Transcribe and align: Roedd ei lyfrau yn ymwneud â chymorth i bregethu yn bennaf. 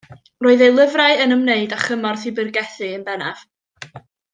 Roedd 0.45 0.63
ei 0.67 0.71
lyfrau 0.77 1.21
yn 1.27 1.35
ymwneud 1.37 1.77
â 1.77 1.79
chymorth 1.85 2.27
i 2.31 2.35
bregethu 2.41 2.91
yn 2.99 3.09
bennaf. 3.11 3.49